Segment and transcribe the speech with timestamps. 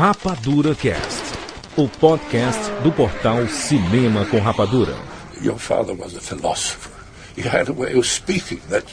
[0.00, 1.36] Rapadura Cast,
[1.76, 4.96] o podcast do portal Cinema com Rapadura.
[5.42, 6.90] Your father was a philosopher.
[7.36, 8.86] He had a way of speaking that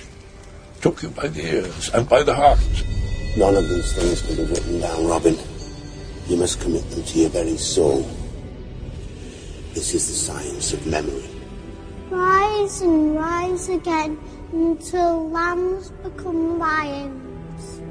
[0.81, 2.59] took you by the ears and by the heart.
[3.37, 5.37] None of these things can be written down, Robin.
[6.27, 8.05] You must commit them to your very soul.
[9.73, 11.23] This is the science of memory.
[12.09, 14.19] Rise and rise again
[14.51, 17.81] until lambs become lions.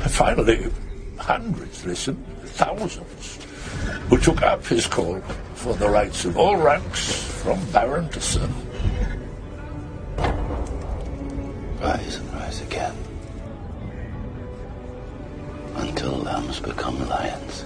[0.16, 0.70] Finally,
[1.20, 3.38] hundreds listened, thousands,
[4.08, 5.20] who took up his call
[5.54, 8.50] for the rights of all ranks, from baron to serf.
[11.80, 12.96] Rise and rise again.
[15.76, 17.64] Until lambs become lions.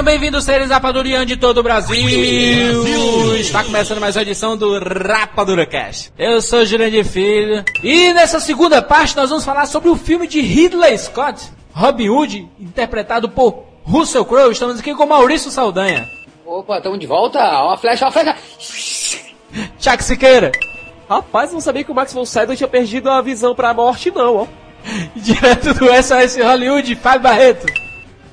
[0.00, 1.94] Sejam bem-vindos, seres rapadurianos de todo o Brasil.
[3.38, 6.10] Está começando mais uma edição do Rapadura Cast.
[6.18, 10.40] Eu sou Jurandir Filho e nessa segunda parte nós vamos falar sobre o filme de
[10.40, 14.50] Ridley Scott, Robin Hood, interpretado por Russell Crowe.
[14.50, 16.08] Estamos aqui com Maurício Saldanha,
[16.46, 17.38] Opa, estamos de volta.
[17.38, 18.36] Ó a flecha, ó a flecha.
[19.78, 20.50] Chuck Siqueira,
[21.10, 24.36] Rapaz, não sabia que o Max von Sydow tinha perdido a visão pra morte, não,
[24.36, 24.46] ó.
[25.14, 27.79] direto do SOS Hollywood, Fábio Barreto.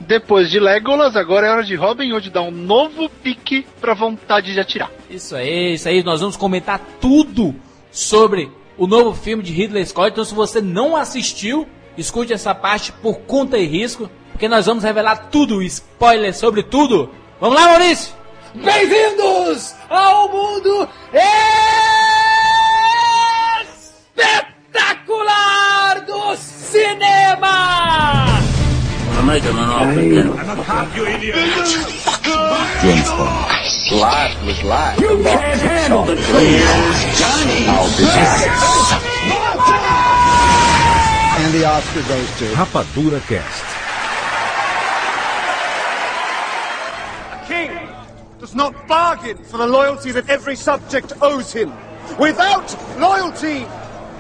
[0.08, 4.54] Depois de Legolas, agora é hora de Robin Hood dar um novo pique pra vontade
[4.54, 4.90] de atirar.
[5.10, 6.02] Isso aí, isso aí.
[6.02, 7.54] Nós vamos comentar tudo
[7.92, 10.12] sobre o novo filme de Ridley Scott.
[10.12, 11.68] Então, se você não assistiu,
[11.98, 17.10] escute essa parte por conta e risco, porque nós vamos revelar tudo, spoiler sobre tudo.
[17.42, 18.16] Vamos lá, Maurício?
[18.56, 22.07] Bem-vindos ao mundo espetacular
[29.78, 30.40] off.
[30.40, 31.36] I'm a cop, you idiot.
[32.82, 34.00] Transform.
[34.00, 35.00] Life was life.
[35.00, 36.26] You can't handle the truth.
[37.18, 37.68] Johnny.
[37.68, 38.48] I'll be back.
[41.40, 43.64] And the Oscar goes to Rapadura Cast.
[47.34, 47.72] A king
[48.40, 51.72] does not bargain for the loyalty that every subject owes him.
[52.20, 53.66] Without loyalty,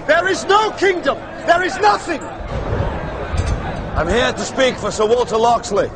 [0.08, 1.18] there is no kingdom.
[1.46, 2.22] There is nothing.
[3.98, 5.90] I'm here to speak for Sir Walter Loxley.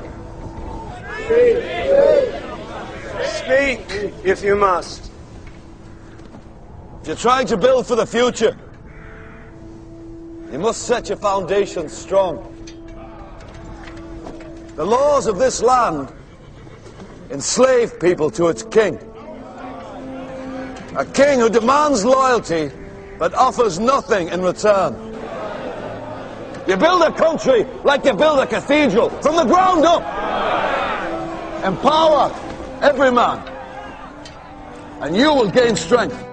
[3.26, 3.86] Speak,
[4.26, 5.12] if you must.
[7.02, 8.58] If you're trying to build for the future,
[10.52, 12.48] you must set your foundations strong.
[14.78, 16.12] The laws of this land
[17.30, 18.96] enslave people to its king.
[20.96, 22.72] A king who demands loyalty
[23.20, 25.11] but offers nothing in return.
[26.68, 30.04] You build a country like you build a cathedral from the ground up.
[31.66, 32.32] Empower
[32.82, 33.40] every man,
[35.02, 36.31] and you will gain strength.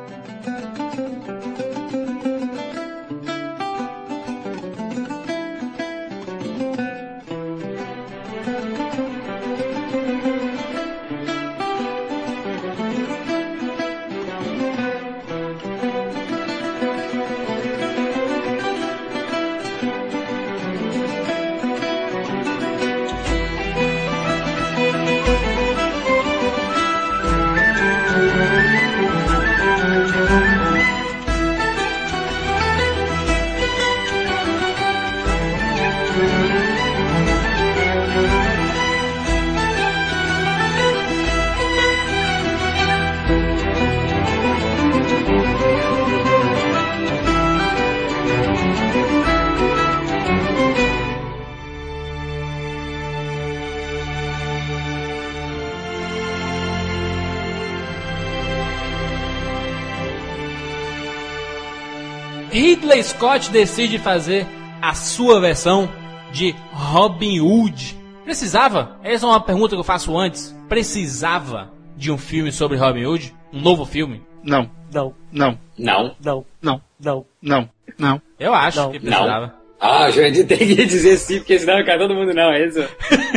[63.19, 64.47] Scott decide fazer
[64.81, 65.91] a sua versão
[66.31, 67.97] de Robin Hood.
[68.23, 68.97] Precisava?
[69.03, 70.55] Essa é uma pergunta que eu faço antes.
[70.69, 73.35] Precisava de um filme sobre Robin Hood?
[73.53, 74.23] Um novo filme?
[74.45, 76.15] Não, Não, não, Não.
[76.21, 77.27] não, não, não.
[77.43, 77.69] não,
[77.99, 78.23] não.
[78.39, 78.93] Eu acho Não.
[78.93, 79.53] que precisava.
[79.81, 82.79] Ah, o Jurandir tem que dizer sim, porque senão cai todo mundo não, é isso?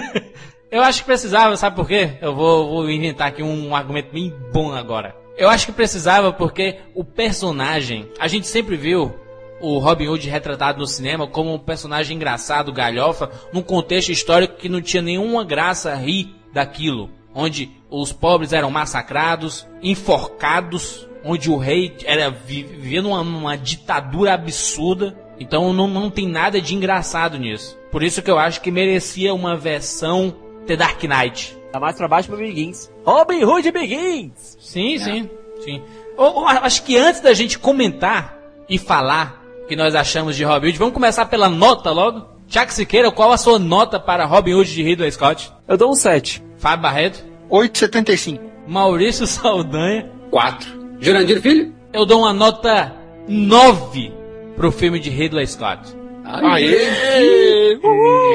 [0.71, 2.11] Eu acho que precisava, sabe por quê?
[2.21, 5.15] Eu vou, vou inventar aqui um argumento bem bom agora.
[5.37, 9.13] Eu acho que precisava porque o personagem, a gente sempre viu
[9.61, 14.69] o Robin Hood retratado no cinema como um personagem engraçado, galhofa, num contexto histórico que
[14.69, 21.95] não tinha nenhuma graça rir daquilo, onde os pobres eram massacrados, enforcados, onde o rei
[22.05, 25.15] era vivendo uma, uma ditadura absurda.
[25.39, 27.77] Então não, não tem nada de engraçado nisso.
[27.91, 30.35] Por isso que eu acho que merecia uma versão
[30.65, 31.57] The Dark Knight.
[31.71, 32.91] Tá mais pra baixo pro Begins.
[33.05, 34.57] Robin Hood Begins!
[34.59, 35.29] Sim, sim,
[35.63, 35.81] sim.
[36.17, 38.37] Eu, eu acho que antes da gente comentar
[38.67, 39.40] e falar
[39.71, 42.27] que nós achamos de Robin Hood, vamos começar pela nota logo?
[42.45, 45.49] Tiago Siqueira, qual a sua nota para Robin Hood de Ridley Scott?
[45.65, 46.43] Eu dou um 7.
[46.57, 47.23] Fábio Barreto?
[47.49, 48.37] 8,75.
[48.67, 50.11] Maurício Saldanha?
[50.29, 50.97] 4.
[50.99, 51.73] Jurandir Filho?
[51.93, 52.93] Eu dou uma nota
[53.29, 54.11] 9
[54.57, 55.95] pro filme de Ridley Scott.
[56.25, 57.79] Aê!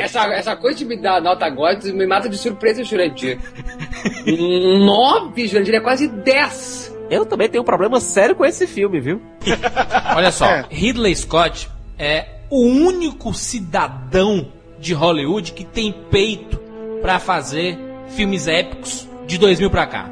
[0.00, 3.38] Essa, essa coisa de me dar nota agora me mata de surpresa, Jurandir.
[4.24, 6.85] 9, Jurandir, é quase 10.
[7.10, 9.22] Eu também tenho um problema sério com esse filme, viu?
[10.14, 11.68] Olha só, Ridley Scott
[11.98, 14.48] é o único cidadão
[14.78, 16.60] de Hollywood que tem peito
[17.00, 20.10] para fazer filmes épicos de 2000 pra cá.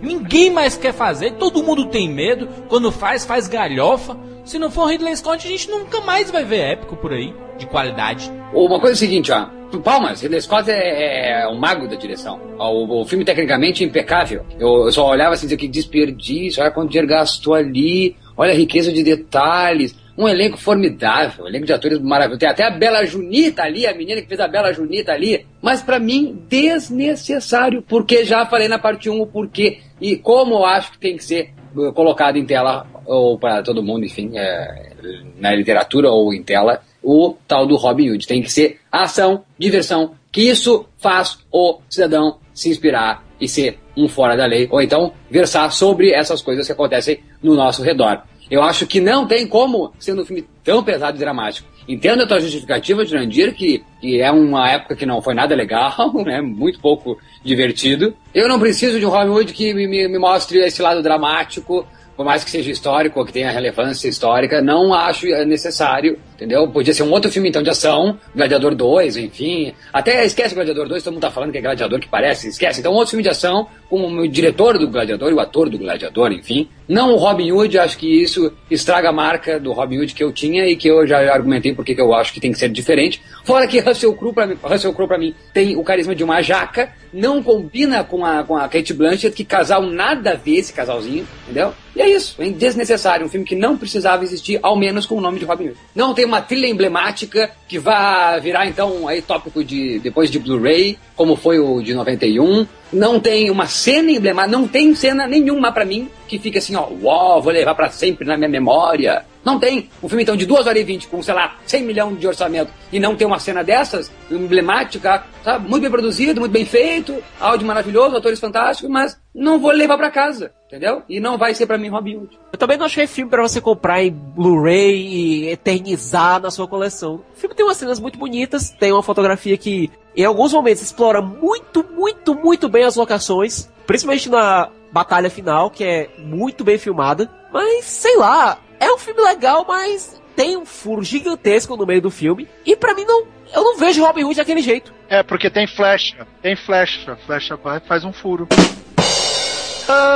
[0.00, 2.48] Ninguém mais quer fazer, todo mundo tem medo.
[2.68, 4.16] Quando faz, faz galhofa.
[4.44, 7.66] Se não for Ridley Scott, a gente nunca mais vai ver épico por aí, de
[7.66, 8.30] qualidade.
[8.52, 9.57] Uma coisa é a seguinte, ó.
[9.76, 12.40] Palmas, Ridley Scott é, é um mago da direção.
[12.58, 14.44] O, o filme tecnicamente é impecável.
[14.58, 18.56] Eu, eu, só olhava assim, dizia que desperdício, olha quanto dinheiro gastou ali, olha a
[18.56, 19.94] riqueza de detalhes.
[20.16, 22.40] Um elenco formidável, um elenco de atores maravilhoso.
[22.40, 25.46] Tem até a Bela Junita ali, a menina que fez a Bela Junita ali.
[25.62, 30.64] Mas para mim, desnecessário, porque já falei na parte 1 o porquê e como eu
[30.64, 34.92] acho que tem que ser uh, colocado em tela, ou para todo mundo, enfim, é,
[35.38, 38.26] na literatura ou em tela, o tal do Robin Hood.
[38.26, 44.08] Tem que ser ação, diversão, que isso faz o cidadão se inspirar e ser um
[44.08, 48.22] fora da lei, ou então versar sobre essas coisas que acontecem no nosso redor.
[48.50, 51.68] Eu acho que não tem como, sendo um filme tão pesado e dramático.
[51.86, 55.94] Entendo a tua justificativa, Jurandir, que, que é uma época que não foi nada legal,
[56.24, 56.40] né?
[56.40, 58.14] Muito pouco divertido.
[58.34, 61.86] Eu não preciso de um Hollywood que me, me, me mostre esse lado dramático,
[62.16, 66.68] por mais que seja histórico ou que tenha relevância histórica, não acho necessário, entendeu?
[66.68, 69.74] Podia ser um outro filme então de ação, Gladiador 2, enfim.
[69.92, 72.78] Até esquece Gladiador 2, todo mundo tá falando que é Gladiador que parece, esquece.
[72.78, 76.32] Então, outro filme de ação, com o diretor do Gladiador e o ator do Gladiador,
[76.32, 76.68] enfim.
[76.88, 80.32] Não o Robin Hood, acho que isso estraga a marca do Robin Hood que eu
[80.32, 83.20] tinha e que eu já argumentei porque que eu acho que tem que ser diferente.
[83.44, 86.40] Fora que Russell Crowe, pra mim, Russell Crowe, pra mim, tem o carisma de uma
[86.40, 90.72] jaca, não combina com a, com a Kate Blanchett, que casal nada a ver esse
[90.72, 91.74] casalzinho, entendeu?
[91.96, 95.20] E é isso, é desnecessário, um filme que não precisava existir, ao menos com o
[95.20, 95.78] nome de Robin Hood.
[95.94, 100.98] Não tem uma trilha emblemática que vá virar então aí tópico de depois de Blu-ray,
[101.16, 102.66] como foi o de 91.
[102.92, 106.88] Não tem uma cena emblemática, não tem cena nenhuma para mim que fique assim, ó,
[107.02, 109.24] uau, vou levar para sempre na minha memória.
[109.48, 109.88] Não tem.
[110.02, 112.70] Um filme então de 2 horas e 20 com, sei lá, 100 milhões de orçamento
[112.92, 115.66] e não ter uma cena dessas, emblemática, sabe?
[115.66, 120.10] Muito bem produzido, muito bem feito, áudio maravilhoso, atores fantásticos, mas não vou levar para
[120.10, 121.02] casa, entendeu?
[121.08, 122.38] E não vai ser para mim Robin Hood.
[122.52, 127.22] Eu também não achei filme para você comprar em Blu-ray e eternizar na sua coleção.
[127.34, 131.22] O filme tem umas cenas muito bonitas, tem uma fotografia que em alguns momentos explora
[131.22, 137.30] muito, muito, muito bem as locações, principalmente na batalha final, que é muito bem filmada.
[137.50, 142.10] Mas sei lá, é um filme legal, mas tem um furo gigantesco no meio do
[142.10, 142.48] filme.
[142.64, 144.92] E para mim não, eu não vejo Robin Hood daquele jeito.
[145.08, 146.26] É, porque tem flecha.
[146.42, 147.16] Tem flecha.
[147.26, 148.46] Flecha vai faz um furo.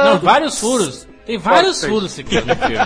[0.04, 1.08] Não, vários furos.
[1.24, 2.76] Tem vários Pode furos sequer no filme.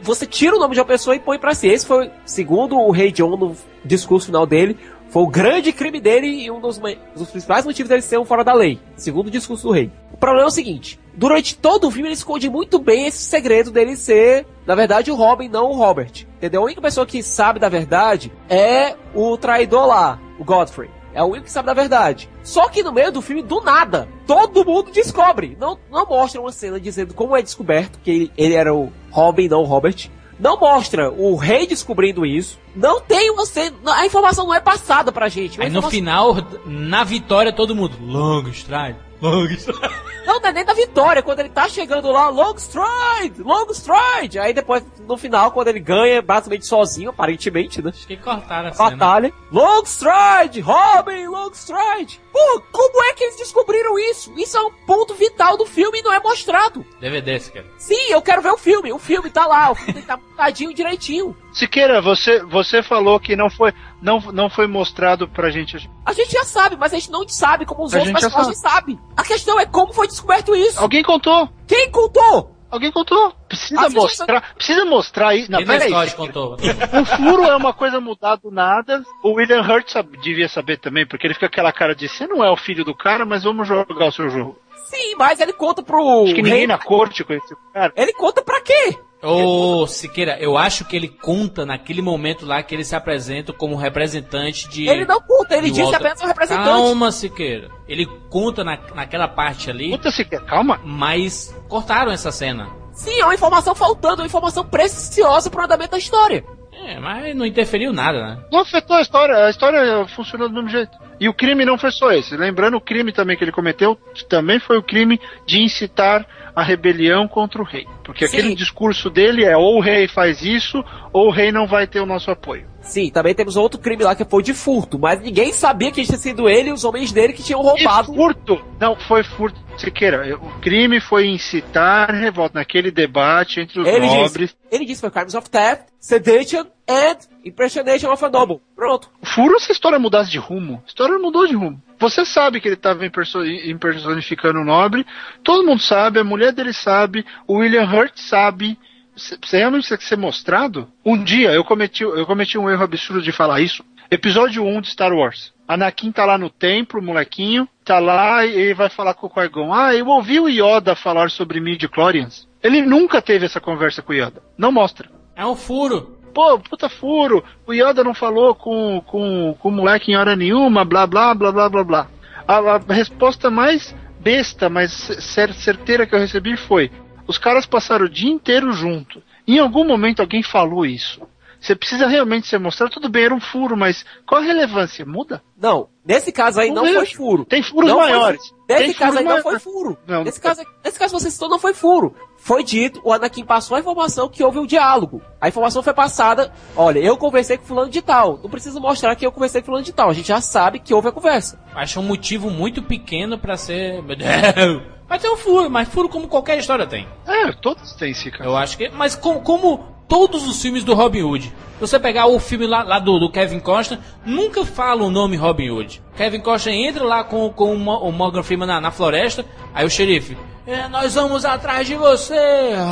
[0.00, 1.66] Você tira o nome de uma pessoa e põe pra si.
[1.66, 4.78] Esse foi, segundo o Rei John no discurso final dele,
[5.10, 6.78] foi o grande crime dele e um dos,
[7.14, 9.90] dos principais motivos dele ser um fora da lei, segundo o discurso do rei.
[10.12, 13.70] O problema é o seguinte: durante todo o filme ele esconde muito bem esse segredo
[13.70, 16.26] dele ser, na verdade, o Robin, não o Robert.
[16.36, 16.60] Entendeu?
[16.60, 20.90] A única pessoa que sabe da verdade é o traidor lá, o Godfrey.
[21.14, 22.28] É o único que sabe da verdade.
[22.44, 25.56] Só que no meio do filme, do nada, todo mundo descobre.
[25.58, 29.48] Não, não mostra uma cena dizendo como é descoberto que ele, ele era o Robin,
[29.48, 30.10] não o Robert.
[30.38, 32.58] Não mostra o rei descobrindo isso.
[32.76, 33.76] Não tem cena.
[33.86, 35.60] A informação não é passada pra gente.
[35.60, 37.96] Aí no informação- final, na vitória, todo mundo.
[38.00, 38.98] Long stride.
[39.20, 40.08] Long stride.
[40.26, 44.38] Não, não é nem da vitória, quando ele tá chegando lá, long stride, long stride.
[44.38, 47.90] Aí depois, no final, quando ele ganha, basicamente sozinho, aparentemente, né?
[47.94, 48.90] Acho que cortaram a cena.
[48.90, 49.32] Batalha.
[49.50, 52.20] Long stride, Robin, long stride.
[52.30, 54.32] Pô, como é que eles descobriram isso?
[54.36, 56.84] Isso é um ponto vital do filme e não é mostrado.
[57.00, 57.66] DVD, cara.
[57.78, 58.92] Sim, eu quero ver o filme.
[58.92, 61.34] O filme tá lá, o filme tá contadinho direitinho.
[61.52, 65.90] Siqueira, você, você falou que não foi, não, não foi mostrado pra gente.
[66.04, 68.58] A gente já sabe, mas a gente não sabe como os A outros já personagens
[68.60, 68.98] sabem.
[69.16, 70.80] A questão é como foi descoberto isso.
[70.80, 71.48] Alguém contou.
[71.66, 72.54] Quem contou?
[72.70, 73.32] Alguém contou.
[73.48, 74.54] Precisa Ah, você mostrar.
[74.54, 75.50] Precisa mostrar isso.
[75.50, 75.90] Não, peraí.
[76.12, 76.56] Contou?
[76.92, 79.02] Um furo é uma coisa mudada do nada.
[79.24, 82.26] O William Hurt sabe- devia saber também, porque ele fica com aquela cara de você
[82.26, 84.58] não é o filho do cara, mas vamos jogar o seu jogo.
[84.84, 86.24] Sim, mas ele conta pro.
[86.24, 87.92] Acho que ninguém rei- na corte conheceu o cara.
[87.96, 88.98] Ele conta pra quê?
[89.22, 93.74] Ô, Siqueira, eu acho que ele conta naquele momento lá que ele se apresenta como
[93.74, 94.88] representante de.
[94.88, 96.64] Ele não conta, ele Walter- apenas um representante.
[96.68, 97.68] Calma, Siqueira.
[97.88, 100.80] Ele conta na, naquela parte ali, Puta, Siqueira, calma.
[100.84, 102.68] mas cortaram essa cena.
[102.92, 106.44] Sim, é uma informação faltando, uma informação preciosa pro andamento da história.
[106.84, 108.38] É, mas não interferiu nada, né?
[108.50, 110.96] Não afetou a história, a história funcionou do mesmo jeito.
[111.20, 112.36] E o crime não foi só esse.
[112.36, 117.26] Lembrando, o crime também que ele cometeu também foi o crime de incitar a rebelião
[117.26, 117.86] contra o rei.
[118.04, 118.36] Porque Sim.
[118.36, 122.00] aquele discurso dele é ou o rei faz isso, ou o rei não vai ter
[122.00, 122.66] o nosso apoio.
[122.88, 126.16] Sim, também temos outro crime lá que foi de furto, mas ninguém sabia que tinha
[126.16, 128.12] sido ele e os homens dele que tinham roubado.
[128.12, 128.64] E furto!
[128.80, 129.58] Não, foi furto.
[129.76, 134.50] Siqueira, o crime foi incitar revolta naquele debate entre os Ele nobres.
[134.50, 138.60] disse, ele disse foi crimes of theft, sedition and impersonation of a noble.
[138.74, 139.08] Pronto.
[139.22, 140.82] Furo se a história mudasse de rumo.
[140.84, 141.80] A história mudou de rumo.
[142.00, 145.06] Você sabe que ele estava impersonificando o nobre,
[145.44, 148.78] todo mundo sabe, a mulher dele sabe, o William Hurt sabe.
[149.18, 150.88] Você realmente tem que ser mostrado?
[151.04, 153.84] Um dia eu cometi, eu cometi um erro absurdo de falar isso.
[154.10, 155.52] Episódio 1 de Star Wars.
[155.66, 159.72] Anakin tá lá no templo, molequinho, tá lá e vai falar com o Qui-Gon.
[159.74, 162.48] Ah, eu ouvi o Yoda falar sobre midi-chlorians.
[162.62, 164.42] Ele nunca teve essa conversa com o Yoda.
[164.56, 165.10] Não mostra.
[165.36, 166.16] É um furo.
[166.32, 170.84] Pô, puta furo, o Yoda não falou com, com, com o moleque em hora nenhuma,
[170.84, 172.06] blá blá blá blá blá blá.
[172.46, 176.90] A, a resposta mais besta, mas cer- certeira que eu recebi foi:
[177.28, 179.22] os caras passaram o dia inteiro junto.
[179.46, 181.20] Em algum momento alguém falou isso.
[181.60, 185.04] Você precisa realmente ser mostrado, tudo bem, era um furo, mas qual a relevância?
[185.04, 185.42] Muda?
[185.60, 187.44] Não, nesse caso aí Não não, foi furo.
[187.44, 188.46] Tem furos Não foi maiores.
[188.48, 188.60] furo.
[188.68, 189.42] Nesse Tem caso aí não maiores.
[189.42, 189.98] foi furo.
[190.06, 192.14] Não, nesse, não caso, nesse caso você citou não foi furo.
[192.38, 195.20] Foi dito, o Anakin passou a informação que houve um diálogo.
[195.40, 198.38] A informação foi passada, olha, eu conversei com fulano de tal.
[198.40, 200.10] Não preciso mostrar que eu conversei com fulano de tal.
[200.10, 201.60] A gente já sabe que houve a conversa.
[201.74, 204.00] Acho um motivo muito pequeno pra ser.
[205.08, 207.06] Mas tem um furo, mas furo como qualquer história tem.
[207.26, 208.44] É, todos têm esse cara.
[208.48, 208.88] Eu acho que.
[208.90, 211.44] Mas com- como todos os filmes do Robin Hood.
[211.44, 215.36] Se você pegar o filme lá, lá do, do Kevin Costner, nunca fala o nome
[215.36, 216.02] Robin Hood.
[216.16, 219.86] Kevin Costner entra lá com, com o Mo- o Morgan Freeman na, na floresta, aí
[219.86, 220.36] o xerife,
[220.66, 222.34] "É, nós vamos atrás de você,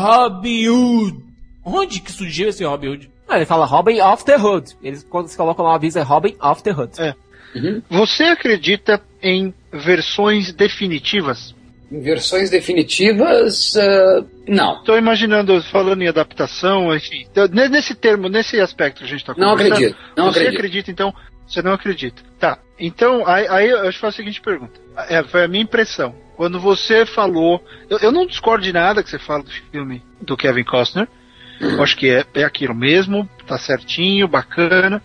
[0.02, 1.18] Robin Hood.
[1.64, 3.10] Onde que surgiu esse Robin Hood?
[3.28, 4.76] Ah, ele fala Robin of the Hood.
[4.82, 6.92] Eles, quando se colocam lá o aviso, é Robin of the Hood.
[7.02, 7.14] É.
[7.90, 11.55] Você acredita em versões definitivas?
[11.90, 14.78] Em versões definitivas, ah, não.
[14.78, 17.26] Estou imaginando, falando em adaptação, enfim.
[17.30, 20.54] então, ne- Nesse termo, nesse aspecto que a gente está Não acredito, não você acredito.
[20.58, 21.14] acredita, então?
[21.46, 22.22] Você não acredita.
[22.40, 22.58] Tá.
[22.78, 24.80] Então, aí, aí eu te faço a seguinte pergunta.
[25.08, 26.12] É, foi a minha impressão.
[26.36, 27.64] Quando você falou.
[27.88, 31.06] Eu, eu não discordo de nada que você fala do filme do Kevin Costner.
[31.60, 35.00] Eu acho que é, é aquilo mesmo, tá certinho, bacana.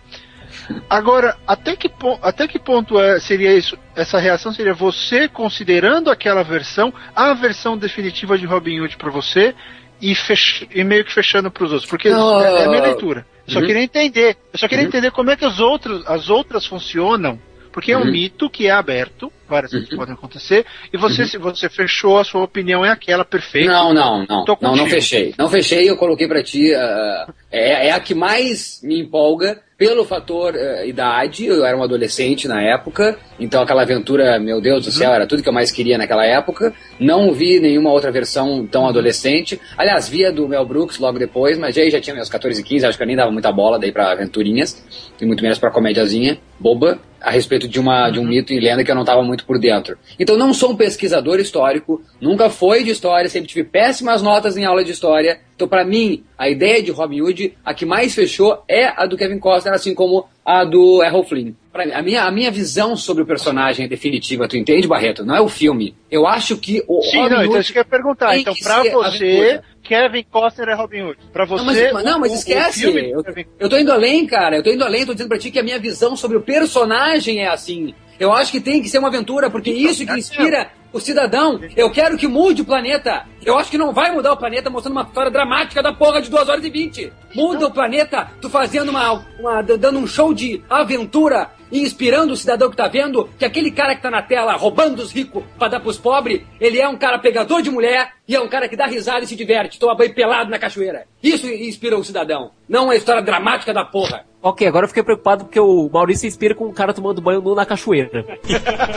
[0.90, 1.90] Agora, até que,
[2.22, 3.78] até que ponto é, seria isso?
[3.96, 9.54] Essa reação seria você considerando aquela versão a versão definitiva de Robin Hood pra você
[10.01, 11.90] e, fech- e meio que fechando pros outros?
[11.90, 13.25] Porque Não, é, é a minha leitura.
[13.48, 13.66] Eu só Uhum.
[13.66, 14.38] queria entender.
[14.54, 14.90] Eu só queria Uhum.
[14.90, 17.40] entender como é que os outros, as outras funcionam.
[17.72, 18.12] Porque é um Uhum.
[18.12, 19.98] mito que é aberto, várias coisas Uhum.
[19.98, 23.72] podem acontecer, e você, se você fechou, a sua opinião é aquela perfeita.
[23.72, 24.46] Não, não, não.
[24.62, 25.34] Não, não fechei.
[25.38, 26.74] Não fechei, eu coloquei pra ti.
[26.74, 31.46] ah, é, é a que mais me empolga pelo fator ah, idade.
[31.48, 35.41] Eu era um adolescente na época, então aquela aventura, meu Deus do céu, era tudo
[35.43, 36.74] que eu mais queria naquela época.
[37.00, 39.60] Não vi nenhuma outra versão tão adolescente.
[39.77, 42.86] Aliás, via do Mel Brooks logo depois, mas aí já tinha meus 14 e 15,
[42.86, 44.81] acho que eu nem dava muita bola daí pra aventurinhas,
[45.20, 48.84] e muito menos pra comédiazinha boba a respeito de, uma, de um mito e lenda
[48.84, 49.98] que eu não estava muito por dentro.
[50.19, 54.65] Então não sou um pesquisador histórico, nunca foi de história, sempre tive péssimas notas em
[54.65, 55.39] aula de história.
[55.55, 59.17] Então para mim, a ideia de Robin Hood, a que mais fechou é a do
[59.17, 61.53] Kevin Costner, assim como a do Errol Flynn.
[61.71, 65.24] Pra mim, a, minha, a minha visão sobre o personagem é definitiva, tu entende, Barreto?
[65.24, 65.95] Não é o filme.
[66.10, 68.38] Eu acho que o Sim, Robin não, então Hood isso que eu ia perguntar.
[68.38, 69.62] Então, ser você.
[69.83, 71.17] Kevin Costner é Robin Hood.
[71.31, 71.88] Pra você.
[71.88, 72.83] Não, mas, não, mas esquece.
[72.86, 74.57] eu, Kevin- eu tô indo além, cara.
[74.57, 77.39] Eu tô indo além, tô dizendo pra ti que a minha visão sobre o personagem
[77.39, 77.93] é assim.
[78.22, 81.60] Eu acho que tem que ser uma aventura, porque isso que inspira o cidadão.
[81.75, 83.25] Eu quero que mude o planeta.
[83.44, 86.30] Eu acho que não vai mudar o planeta mostrando uma história dramática da porra de
[86.30, 87.12] 2 horas e 20.
[87.34, 92.38] Muda o planeta, tu fazendo uma, uma- dando um show de aventura e inspirando o
[92.38, 95.70] cidadão que tá vendo que aquele cara que tá na tela roubando os ricos pra
[95.70, 98.75] dar pros pobres, ele é um cara pegador de mulher e é um cara que
[98.75, 101.06] dá risada e se diverte, toma banho pelado na cachoeira.
[101.24, 104.25] Isso inspira o cidadão, não a história dramática da porra.
[104.43, 107.41] Ok, agora eu fiquei preocupado porque o Maurício se inspira com um cara tomando banho
[107.41, 108.25] nu na cachoeira.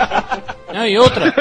[0.72, 1.32] Não, e outra,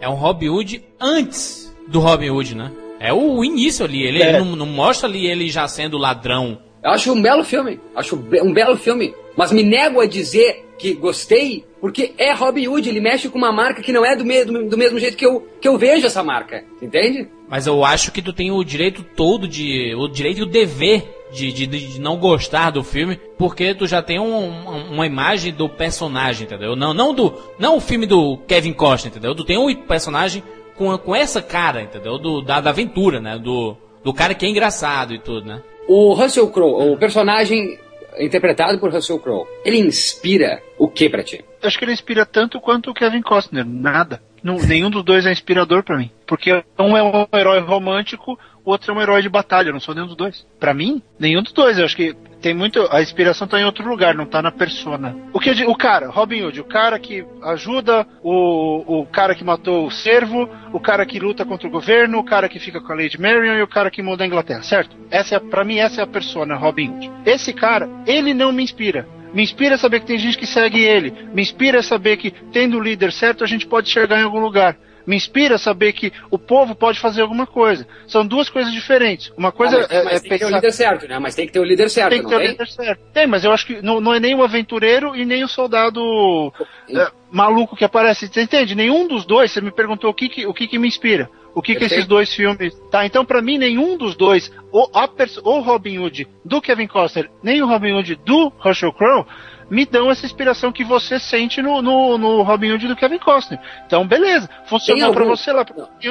[0.00, 2.72] é um Robin Hood antes do Robin Hood, né?
[2.98, 6.58] É o início ali, ele, ele não, não mostra ali ele já sendo ladrão.
[6.82, 10.94] Eu acho um belo filme, acho um belo filme, mas me nego a dizer que
[10.94, 14.44] gostei, porque é Robin Hood, ele mexe com uma marca que não é do, me
[14.44, 17.28] do, do mesmo jeito que eu, que eu vejo essa marca, entende?
[17.48, 19.94] Mas eu acho que tu tem o direito todo de.
[19.94, 24.02] O direito e o dever de, de, de não gostar do filme, porque tu já
[24.02, 26.74] tem um- um- uma imagem do personagem, entendeu?
[26.76, 27.34] Não, não do.
[27.58, 29.34] Não o filme do Kevin Costner, entendeu?
[29.34, 30.42] Tu tem um personagem
[30.76, 32.18] com, com essa cara, entendeu?
[32.18, 33.38] Do, da, da aventura, né?
[33.38, 35.62] Do, do cara que é engraçado e tudo, né?
[35.88, 37.78] O Russell Crowe, o personagem
[38.18, 41.44] interpretado por Russell Crowe, ele inspira o que pra ti?
[41.62, 43.64] Acho que ele inspira tanto quanto o Kevin Costner.
[43.66, 44.22] Nada.
[44.42, 46.10] Não- nenhum dos dois é inspirador pra mim.
[46.26, 49.68] Porque um é um herói romântico, o outro é um herói de batalha.
[49.68, 50.46] Eu não sou nenhum dos dois.
[50.58, 51.78] Pra mim, nenhum dos dois.
[51.78, 52.86] Eu acho que tem muito.
[52.90, 55.16] A inspiração tá em outro lugar, não tá na persona.
[55.32, 59.86] O que o cara, Robin Hood, o cara que ajuda o, o cara que matou
[59.86, 62.96] o servo, o cara que luta contra o governo, o cara que fica com a
[62.96, 64.96] Lady Marion e o cara que muda a Inglaterra, certo?
[65.10, 67.10] Essa é, para mim essa é a persona Robin Hood.
[67.26, 69.06] Esse cara, ele não me inspira.
[69.32, 71.12] Me inspira saber que tem gente que segue ele.
[71.32, 74.76] Me inspira saber que, tendo o líder certo, a gente pode chegar em algum lugar.
[75.06, 77.86] Me inspira saber que o povo pode fazer alguma coisa.
[78.06, 79.32] São duas coisas diferentes.
[79.36, 80.56] Uma coisa Ah, mas, é, mas é tem que ter o pensar.
[80.56, 81.18] líder certo, né?
[81.18, 82.48] Mas tem que ter o líder certo, Tem que não ter o tem?
[82.50, 83.00] líder certo.
[83.12, 86.52] Tem, mas eu acho que não, não é nem o aventureiro e nem o soldado
[86.88, 88.28] é, maluco que aparece.
[88.28, 88.74] Você entende?
[88.74, 91.30] Nenhum dos dois, você me perguntou o que, que- o que, que me inspira.
[91.54, 92.74] O que, que esses dois filmes.
[92.90, 96.86] Tá, então pra mim, nenhum dos dois, o, a perso- o Robin Hood do Kevin
[96.86, 99.24] Costner, nem o Robin Hood do Russell Crowe,
[99.70, 103.60] me dão essa inspiração que você sente no, no, no Robin Hood do Kevin Costner.
[103.86, 104.48] Então, beleza.
[104.66, 105.64] Funcionou algum- você lá.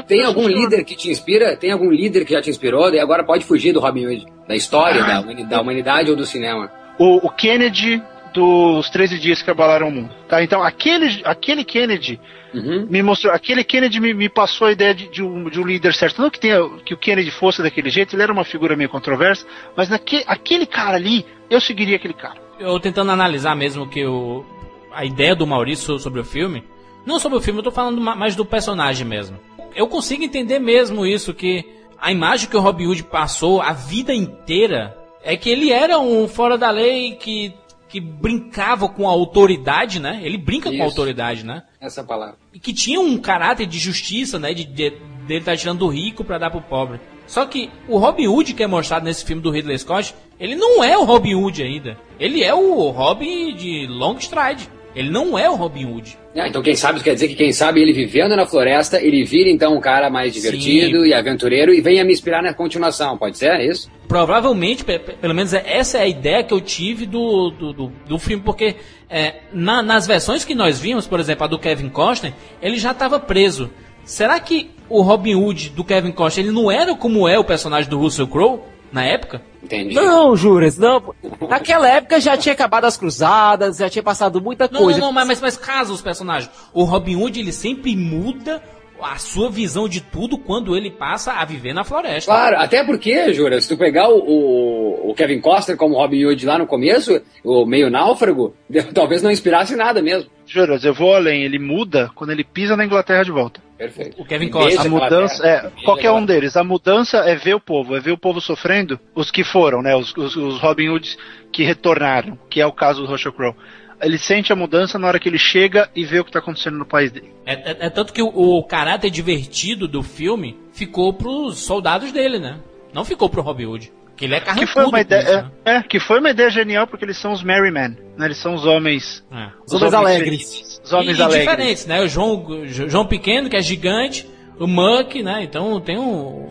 [0.07, 1.57] Tem algum líder que te inspira?
[1.57, 2.89] Tem algum líder que já te inspirou?
[2.89, 6.25] Daí agora pode fugir do Robin Hood, da história, da, humani- da humanidade ou do
[6.25, 6.71] cinema.
[6.97, 8.01] o, o Kennedy
[8.33, 10.09] dos 13 dias que abalaram o mundo.
[10.27, 10.43] Tá?
[10.43, 12.19] Então, aquele, aquele Kennedy
[12.51, 12.87] Uhum.
[12.89, 15.93] me mostrou, aquele Kennedy me, me passou a ideia de, de um, de um líder
[15.93, 16.19] certo.
[16.19, 19.45] Não que, tenha, que o Kennedy fosse daquele jeito, ele era uma figura meio controversa,
[19.77, 22.39] mas naque, aquele cara ali, eu seguiria aquele cara.
[22.59, 24.43] Eu tentando analisar mesmo que o,
[24.91, 26.63] a ideia do Maurício sobre o filme.
[27.05, 29.39] Não sobre o filme, eu tô falando ma- mais do personagem mesmo.
[29.75, 31.63] Eu consigo entender mesmo isso, que
[32.01, 36.27] a imagem que o Robin Hood passou a vida inteira é que ele era um
[36.27, 37.53] fora da lei que,
[37.89, 40.19] que brincava com a autoridade, né?
[40.23, 40.83] Ele brinca com a Isso.
[40.83, 41.63] autoridade, né?
[41.81, 42.37] Essa palavra.
[42.53, 44.53] e que tinha um caráter de justiça, né?
[44.53, 44.91] De, de
[45.27, 46.99] dele estar tirando do rico pra dar pro pobre.
[47.27, 50.83] Só que o Robin Hood que é mostrado nesse filme do Ridley Scott, ele não
[50.83, 51.97] é o Robin Hood ainda.
[52.19, 54.69] Ele é o Robin de Longstride.
[54.99, 56.17] Ele não é o Robin Hood.
[56.35, 59.49] Ah, então quem sabe, quer dizer que quem sabe ele vivendo na floresta, ele vira
[59.49, 63.47] então um cara mais divertido e aventureiro e venha me inspirar na continuação, pode ser
[63.51, 63.89] é isso?
[64.07, 67.71] Provavelmente, pe- pe- pelo menos é- essa é a ideia que eu tive do, do,
[67.73, 68.75] do, do filme, porque
[69.09, 72.91] é, na- nas versões que nós vimos, por exemplo, a do Kevin Costner, ele já
[72.91, 73.69] estava preso.
[74.03, 77.89] Será que o Robin Hood do Kevin Costner ele não era como é o personagem
[77.89, 78.59] do Russell Crowe
[78.91, 79.41] na época?
[79.63, 79.93] Entendi.
[79.93, 81.13] Não, Juras, não.
[81.47, 84.99] Naquela época já tinha acabado as cruzadas, já tinha passado muita Não, coisa.
[84.99, 86.49] não, não, mas, mas, mas caso os personagens.
[86.73, 88.61] O Robin Hood ele sempre muda
[89.01, 92.29] a sua visão de tudo quando ele passa a viver na floresta.
[92.31, 96.45] Claro, até porque, Jura, se tu pegar o, o, o Kevin Costner como Robin Hood
[96.45, 98.53] lá no começo, o meio náufrago,
[98.93, 100.29] talvez não inspirasse nada mesmo.
[100.45, 103.61] Juras, eu vou além, ele muda quando ele pisa na Inglaterra de volta.
[103.79, 104.21] Perfeito.
[104.21, 104.75] O Kevin Costner.
[104.75, 106.57] beija A mudança, é, qualquer um deles.
[106.57, 109.95] A mudança é ver o povo, é ver o povo sofrendo, os que foram, né?
[109.95, 111.17] Os, os, os Robin Hoods
[111.49, 113.55] que retornaram, que é o caso do Russell Crowe.
[114.01, 116.77] Ele sente a mudança na hora que ele chega e vê o que está acontecendo
[116.77, 117.33] no país dele.
[117.45, 122.37] É, é- é tanto que o, o caráter divertido do filme ficou pros soldados dele,
[122.37, 122.59] né?
[122.93, 123.93] Não ficou pro Robin Hood.
[124.19, 124.71] Que ele é Que carrancudo.
[124.73, 125.51] foi uma ideia, isso, né?
[125.65, 128.25] é, é, que foi uma ideia genial porque eles são os merry men, né?
[128.25, 129.47] Eles são os homens, É.
[129.65, 130.23] Os homens alegres.
[130.29, 131.49] felizes, os homens e, e alegres.
[131.49, 132.01] diferentes, né?
[132.01, 134.29] O João, o João Pequeno, que é gigante,
[134.59, 135.41] o Muck, né?
[135.43, 136.49] Então tem um.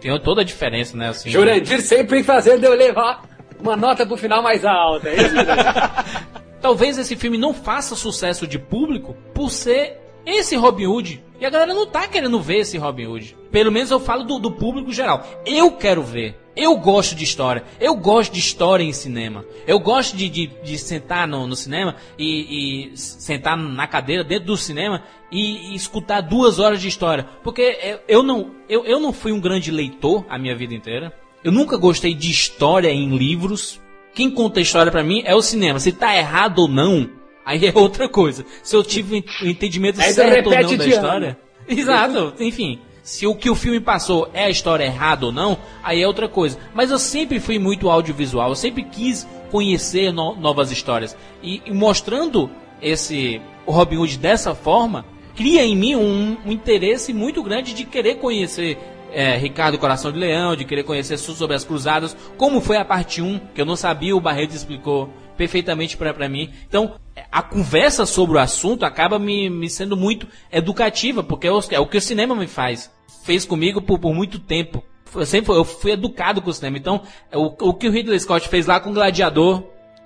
[0.00, 1.10] Tem toda a diferença, né?
[1.10, 3.22] Assim, Jurandir sempre fazendo eu levar
[3.60, 5.10] uma nota pro final mais alta.
[5.10, 5.34] É isso?
[6.62, 11.22] Talvez esse filme não faça sucesso de público por ser esse Robin Hood.
[11.38, 13.36] E a galera não tá querendo ver esse Robin Hood.
[13.50, 15.22] Pelo menos eu falo do, do público geral.
[15.46, 16.34] Eu quero ver.
[16.56, 17.64] Eu gosto de história.
[17.80, 19.44] Eu gosto de história em cinema.
[19.66, 24.46] Eu gosto de, de, de sentar no, no cinema e, e sentar na cadeira dentro
[24.46, 27.26] do cinema e, e escutar duas horas de história.
[27.42, 31.12] Porque eu, eu não, eu, eu não fui um grande leitor a minha vida inteira.
[31.42, 33.80] Eu nunca gostei de história em livros.
[34.14, 35.78] Quem conta história pra mim é o cinema.
[35.78, 37.08] Se tá errado ou não,
[37.46, 38.44] aí é outra coisa.
[38.62, 40.84] Se eu tive o entendimento Aí certo ou não da de ano.
[40.88, 41.38] história.
[41.68, 42.80] Exato, enfim.
[43.02, 46.28] Se o que o filme passou é a história errada ou não, aí é outra
[46.28, 46.58] coisa.
[46.74, 51.16] Mas eu sempre fui muito audiovisual, eu sempre quis conhecer no- novas histórias.
[51.42, 55.04] E, e mostrando esse o Robin Hood dessa forma,
[55.36, 58.78] cria em mim um, um interesse muito grande de querer conhecer
[59.12, 62.84] é, Ricardo Coração de Leão, de querer conhecer so- sobre as cruzadas, como foi a
[62.84, 65.10] parte 1, que eu não sabia, o Barreto explicou
[65.40, 66.50] perfeitamente pra mim.
[66.68, 66.96] Então,
[67.32, 71.80] a conversa sobre o assunto acaba me, me sendo muito educativa, porque é o, é
[71.80, 72.90] o que o cinema me faz.
[73.24, 74.84] Fez comigo por, por muito tempo.
[75.14, 76.76] Eu sempre fui- eu fui educado com o cinema.
[76.76, 77.00] Então,
[77.32, 79.64] o, o que o Ridley Scott fez lá com Gladiador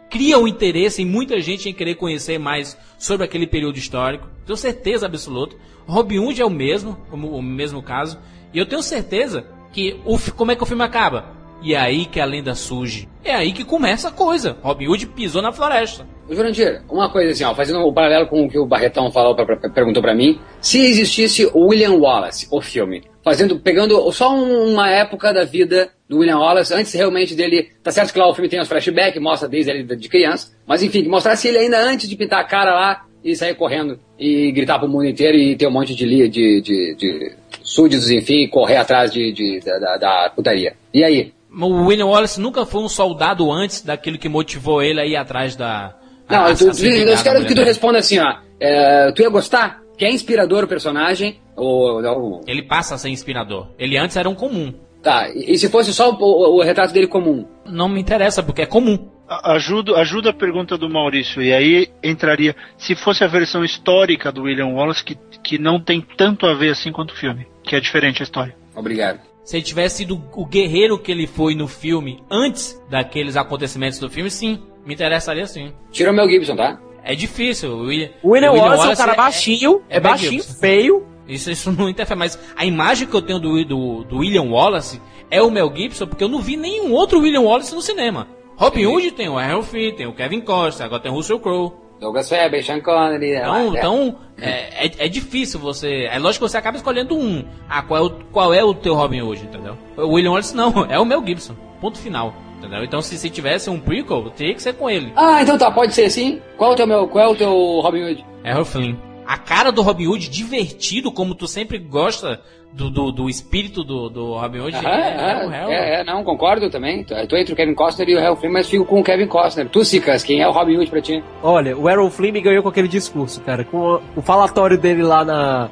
[0.09, 4.29] cria um interesse em muita gente em querer conhecer mais sobre aquele período histórico.
[4.47, 5.57] Tenho certeza absoluta.
[5.85, 8.21] Robin Hood é o mesmo, o, o mesmo caso.
[8.53, 11.35] E eu tenho certeza que o, como é que o filme acaba?
[11.65, 13.09] E é aí que a lenda surge.
[13.25, 14.57] É aí que começa a coisa.
[14.63, 16.07] Robin Hood pisou na floresta.
[16.31, 19.45] Jurandir, uma coisa assim, ó, fazendo um paralelo com o que o Barretão falou, pra,
[19.45, 24.89] pra- perguntou pra mim, se existisse William Wallace, o filme, fazendo, pegando só um- uma
[24.91, 28.49] época da vida do William Wallace, antes realmente dele, tá certo que lá o filme
[28.49, 32.09] tem os flashbacks, mostra desde ele de criança, mas enfim, que mostrasse ele ainda antes
[32.09, 35.67] de pintar a cara lá e sair correndo e gritar pro mundo inteiro e ter
[35.67, 40.75] um monte de, de, de, de súditos, enfim, correr atrás de, de- da, da putaria.
[40.93, 41.33] E aí?
[41.61, 45.55] O William Wallace nunca foi um soldado antes daquilo que motivou ele a ir atrás
[45.57, 45.95] da.
[46.29, 48.37] Não, a- eu, a eu quero que tu responda assim, ó.
[48.61, 49.81] é, tu ia gostar?
[49.97, 51.41] Que é inspirador o personagem?
[51.57, 53.69] Ou, ou- Ele passa a ser inspirador.
[53.79, 54.75] Ele antes era um comum.
[55.03, 57.47] tá, e, se fosse só o, o- o retrato dele comum?
[57.67, 59.11] Não me interessa, porque é comum.
[59.29, 61.41] Ajuda, ajuda a pergunta do Maurício.
[61.43, 66.01] E aí entraria, se fosse a versão histórica do William Wallace, que, que não tem
[66.01, 68.55] tanto a ver assim quanto o filme, que é diferente a história.
[68.75, 69.21] Obrigado.
[69.45, 74.09] Se ele tivesse sido o guerreiro que ele foi no filme antes daqueles acontecimentos do
[74.11, 74.63] filme, sim.
[74.87, 75.73] Me interessaria sim.
[75.91, 76.81] Tira o Mel Gibson, tá?
[77.03, 77.71] É difícil.
[77.71, 80.55] O William, O William, o Wallace, é um cara baixinho, é, é Mel baixinho, Gibson.
[80.61, 81.07] feio.
[81.29, 85.01] Isso, isso não interfere, mas a imagem que eu tenho do, do, do William Wallace
[85.31, 88.29] é o Mel Gibson, porque eu não vi nenhum outro William Wallace no cinema.
[88.57, 91.73] Robin Hood tem o Harold Finn, tem o Kevin Costa, agora tem o Russell Crowe.
[92.01, 93.37] Douglas Faber, Sean Connery.
[93.37, 96.09] Então, é, então é, é, é difícil você.
[96.11, 97.45] É lógico que você acaba escolhendo um.
[97.69, 99.77] Ah, qual é o, qual é o teu Robin hoje, entendeu?
[99.97, 101.55] O William Wallace não, é o Mel Gibson.
[101.81, 102.35] Ponto final.
[102.59, 102.83] Entendeu?
[102.83, 105.13] Então se, se tivesse um prequel, teria que ser com ele.
[105.17, 106.41] Ah, então tá, pode ser assim.
[106.57, 108.25] Qual é o teu, Mel- qual é o teu Robin Hood?
[108.45, 108.95] Harold Flynn.
[109.27, 112.41] A cara do Robin Hood, divertido, como tu sempre gosta
[112.73, 115.73] do, do, do espírito do, do Robin Hood, Aham, é, é o é, Harold.
[115.73, 117.05] é, é, não, concordo também.
[117.05, 119.69] Tu, entre o Kevin Costner e o Hal Flynn, mas fico com o Kevin Costner.
[119.69, 121.23] Tu, Cicas, quem é o Robin Hood pra ti?
[121.43, 123.65] Olha, o Aaron Flynn me ganhou com aquele discurso, cara.
[123.65, 125.71] Com o falatório dele lá na.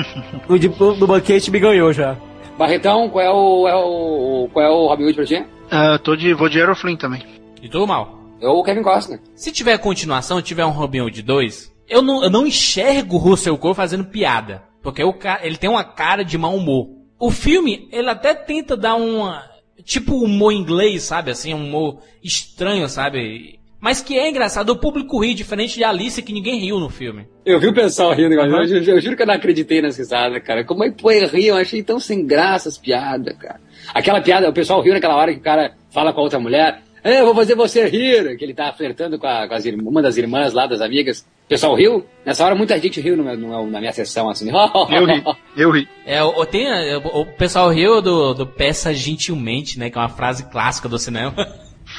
[0.48, 2.16] no, no, no banquete me ganhou já.
[2.56, 5.44] Barretão, qual é o, é o, qual é o Robin Hood pra ti?
[5.70, 7.22] Ah, tô de, vou de Aeroflame também.
[7.60, 8.20] E tudo mal.
[8.40, 9.20] Eu o Kevin Costner.
[9.34, 13.58] Se tiver continuação, tiver um Robin Hood 2, eu não, eu não enxergo o Russell
[13.58, 14.62] Crowe fazendo piada.
[14.82, 16.90] Porque o cara, ele tem uma cara de mau humor.
[17.18, 19.42] O filme, ele até tenta dar uma.
[19.82, 21.30] Tipo humor inglês, sabe?
[21.30, 23.58] Assim, um humor estranho, sabe?
[23.80, 24.70] Mas que é engraçado.
[24.70, 27.26] O público ri, diferente de Alice, que ninguém riu no filme.
[27.44, 30.42] Eu vi o pessoal rindo, eu, eu, eu juro que eu não acreditei nas risadas,
[30.42, 30.64] cara.
[30.64, 31.48] Como é que foi rir?
[31.48, 33.60] Eu achei tão sem graça as piadas, cara.
[33.92, 36.82] Aquela piada, o pessoal riu naquela hora que o cara fala com a outra mulher.
[37.04, 38.34] É, eu vou fazer você rir.
[38.38, 41.20] Que ele tá flertando com, a, com as uma das irmãs lá, das amigas.
[41.44, 42.06] O pessoal riu.
[42.24, 44.50] Nessa hora muita gente riu no meu- no na minha sessão, assim.
[44.50, 45.22] Eu ri,
[45.54, 45.88] eu ri.
[46.06, 49.90] É, o, tem, é, o, pessoal riu do, do Peça Gentilmente, né?
[49.90, 51.34] Que é uma frase clássica do cinema.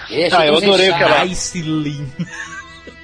[0.10, 1.24] É, Ah, eu adorei aquela.
[1.24, 2.08] Lim.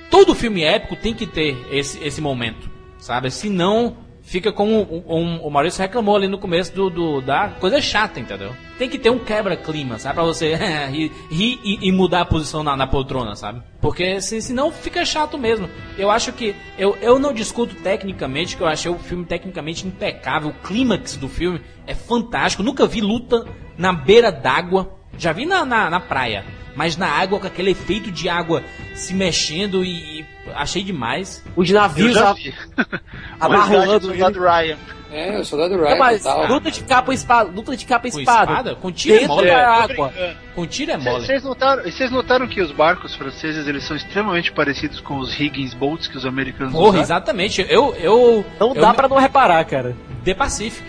[0.10, 3.30] Todo filme épico tem que ter esse, esse momento, sabe?
[3.30, 3.96] Senão,
[4.32, 8.18] fica como o, o- o Maurício reclamou ali no começo do, do- da coisa chata,
[8.18, 8.56] entendeu?
[8.78, 10.16] Tem que ter um quebra-clima, sabe?
[10.16, 10.56] Pra você
[10.90, 13.62] rir, e, e mudar a posição na, na poltrona, sabe?
[13.82, 15.70] Porque se, senão fica chato mesmo.
[15.98, 16.56] Eu acho que.
[16.80, 20.50] Eu, eu não discuto tecnicamente, que eu achei o filme tecnicamente impecável.
[20.50, 22.64] O clímax do filme é fantástico.
[22.64, 23.46] Nunca vi luta
[23.78, 24.98] na beira d'água.
[25.18, 26.46] Já vi na, na, na praia.
[26.76, 31.44] Mas na água, com aquele efeito de água se mexendo e, e achei demais.
[31.56, 32.54] Os navios já a- vi.
[33.40, 34.78] amarrolando O soldado Ryan.
[35.14, 36.48] É, eu sou da do Não, Ryan, mas total.
[36.48, 38.52] luta de capa e espada, luta de capa e Com espada.
[38.52, 38.76] espada?
[38.76, 39.48] Com tiro é mole.
[39.48, 40.14] da É, água.
[40.56, 41.26] Com tiro é mole.
[41.26, 45.38] Vocês notaram, e vocês notaram que os barcos franceses eles são extremamente parecidos com os
[45.38, 47.02] Higgins Boats que os americanos Porra, usaram?
[47.04, 47.66] exatamente.
[47.70, 47.94] Eu.
[48.00, 49.98] eu Não eu dá pra não reparar, cara.
[50.24, 50.82] The Pacific.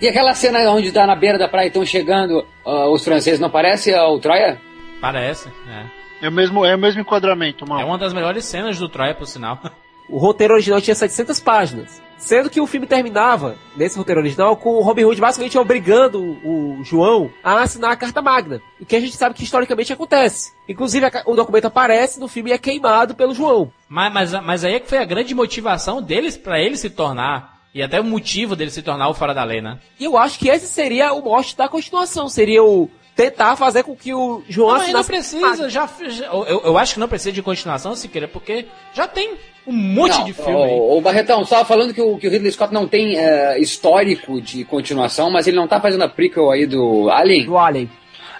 [0.00, 3.40] E aquela cena onde tá na beira da praia e estão chegando ah, os franceses,
[3.40, 4.60] não parece ah, o Troia?
[5.02, 6.26] Parece, é.
[6.26, 7.84] É o mesmo, é o mesmo enquadramento, É mal.
[7.86, 9.58] uma das melhores cenas do Troia, por sinal.
[10.08, 12.02] O roteiro original tinha 700 páginas.
[12.18, 16.80] Sendo que o filme terminava, nesse roteiro original, com o Robin Hood basicamente obrigando o
[16.84, 18.60] João a assinar a Carta Magna.
[18.80, 20.52] O que a gente sabe que historicamente acontece.
[20.68, 23.72] Inclusive, o documento aparece no filme e é queimado pelo João.
[23.88, 27.60] Mas, mas, mas aí é que foi a grande motivação deles pra ele se tornar.
[27.74, 29.78] E até o motivo dele se tornar o fora da lei, né?
[29.98, 32.28] E eu acho que esse seria o mote da continuação.
[32.28, 36.62] Seria o tentar fazer com que o João Não, mas não precisa, já, já- eu,
[36.64, 39.34] eu acho que não precisa de continuação, Siqueira, porque já tem
[39.66, 40.70] um monte Não, de filme aí.
[40.72, 43.58] O, o Barretão, você estava falando que o, que o Ridley Scott não tem eh,
[43.60, 47.44] histórico de continuação, mas ele não tá fazendo a prequel aí do Alien?
[47.46, 47.90] do Alien.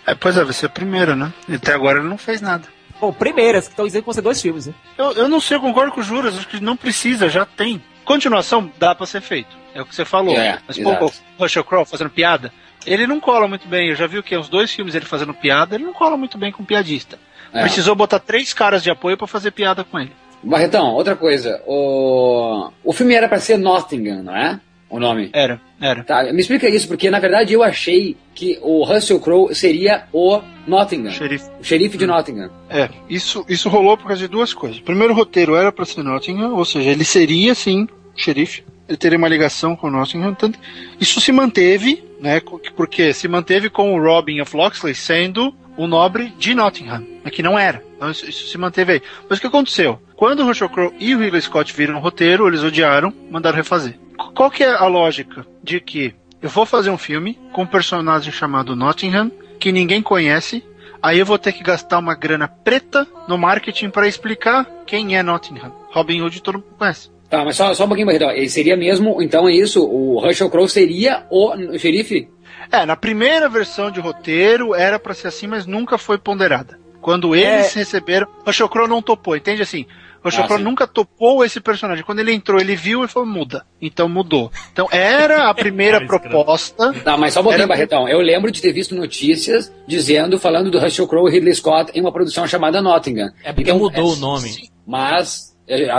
[0.07, 1.33] É, pois é, vai ser o primeiro, né?
[1.49, 2.67] E Até agora ele não fez nada.
[3.01, 4.75] Bom, primeiras, que estão dizendo que vão ser dois filmes, né?
[4.99, 7.81] Eu, eu não sei, eu concordo com o Juras, acho que não precisa, já tem.
[8.05, 9.57] Continuação dá pra ser feito.
[9.75, 10.35] É o que você falou.
[10.37, 12.53] É, Mas, pô, o Russell Crowe fazendo piada,
[12.87, 13.89] ele não cola muito bem.
[13.89, 14.37] Eu já vi o que?
[14.37, 17.19] Uns dois filmes ele fazendo piada, ele não cola muito bem com piadista.
[17.53, 17.61] É.
[17.63, 20.13] Precisou botar três caras de apoio pra fazer piada com ele.
[20.43, 21.63] Barretão, outra coisa.
[21.67, 24.59] O, o filme era pra ser Nottingham, não é?
[24.93, 25.31] O nome.
[25.33, 26.05] Era, era.
[26.05, 30.43] Tá, me explica isso, porque na verdade eu achei que o Russell Crowe seria o
[30.67, 31.11] Nottingham.
[31.11, 31.49] Xerife.
[31.59, 32.51] O xerife de Nottingham.
[32.69, 34.79] É, isso, isso rolou por causa de duas coisas.
[34.79, 38.65] O primeiro roteiro era pra ser Nottingham, ou seja, ele seria sim xerife.
[38.87, 40.35] Ele teria uma ligação com Nottingham.
[40.35, 40.59] Tanto,
[41.01, 42.41] isso se manteve, né?
[42.77, 47.43] Porque se manteve com o Robin of Locksley sendo o nobre de Nottingham, mas que
[47.43, 47.83] não era.
[47.97, 49.03] Então isso, isso se manteve aí.
[49.29, 50.01] Mas o que aconteceu?
[50.17, 53.99] Quando o Russell Crowe e o Ridley Scott viram o roteiro, eles odiaram, mandaram refazer.
[54.17, 57.67] Qu- Qual que é a lógica de que eu vou fazer um filme com um
[57.67, 60.65] personagem chamado Nottingham, que ninguém conhece,
[61.05, 65.23] Aí eu vou ter que gastar uma grana preta no marketing para explicar quem é
[65.25, 65.75] Nottingham.
[65.91, 67.11] Robin Hood todo mundo conhece.
[67.33, 68.31] Tá, mas só, só um pouquinho, Barretão.
[68.31, 72.29] Ele seria mesmo, então é isso, o Russell Crowe seria o xerife?
[72.71, 76.79] É, na primeira versão de roteiro era para ser assim, mas nunca foi ponderada.
[77.01, 79.87] Quando eles receberam, Russell Crowe não topou, entende assim?
[80.23, 82.05] Russell Ah, Crowe nunca topou esse personagem.
[82.05, 83.65] Quando ele entrou, ele viu e falou, muda.
[83.81, 84.53] Então mudou.
[84.71, 86.29] Então era a primeira escroto.
[86.29, 86.93] proposta.
[87.03, 88.07] Tá, mas só um pouquinho, Era- Barretão.
[88.09, 92.01] Eu lembro de ter visto notícias dizendo, falando do Russell Crowe e Ridley Scott em
[92.03, 93.31] uma produção chamada Nottingham.
[93.43, 94.71] É porque mudou o nome.
[94.87, 95.52] Mas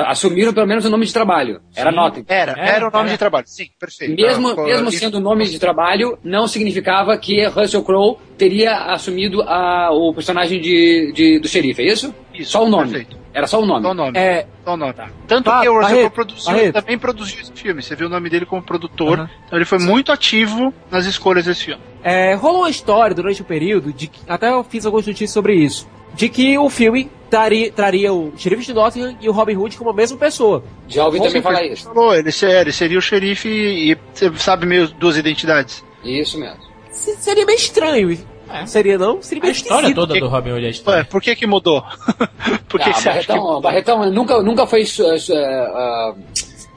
[0.08, 1.62] assumiram pelo menos o nome de trabalho.
[1.76, 1.96] Era Sim.
[1.96, 2.26] Nottingham.
[2.30, 3.12] Era, Era, era o nome era.
[3.12, 3.46] de trabalho.
[3.48, 4.16] Sim, perfeito.
[4.16, 8.76] Mesmo, Ah, mesmo isso- sendo o nome de trabalho, não significava que Russell Crowe teria
[8.94, 12.14] assumido a- o personagem de, de- do xerife, é isso?
[12.34, 12.90] Isso, só o nome.
[12.92, 13.24] perfeito.
[13.34, 13.82] Era só o nome.
[13.84, 14.18] Só o nome.
[14.18, 14.94] É, Só o nome.
[15.28, 16.74] Tanto Ba- que o Russell Crowe produziu, Barreto.
[16.74, 17.82] também produziu esse filme.
[17.82, 19.18] Você viu o nome dele como produtor.
[19.22, 19.30] Aham.
[19.48, 21.82] Então ele foi muito ativo nas escolhas desse filme.
[22.04, 25.56] É, rolou uma história durante o período, de que, até eu fiz algumas notícias sobre
[25.56, 29.76] isso, de que o filme traria, traria o xerife de Nottingham e o Robin Hood
[29.76, 30.64] como a mesma pessoa.
[30.88, 31.86] Já ouvi também falar isso.
[31.86, 35.84] Falou, ele, se- ele seria o xerife e você sabe meio duas identidades.
[36.04, 36.60] Isso mesmo.
[36.92, 38.16] Se- Seria meio estranho.
[38.52, 38.68] É.
[38.68, 39.20] Seria não?
[39.20, 39.96] Seria A meio história esquisito.
[39.96, 41.06] toda que- do Robin Hood é a Ué, história.
[41.06, 41.82] por que que mudou?
[42.70, 46.14] por que, Ah, que você acha que Barretão, Barretão nunca, nunca foi su- su- ah,